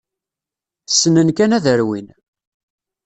Ssnen 0.91 1.29
kan 1.37 1.55
ad 1.57 1.65
rwin. 1.79 2.07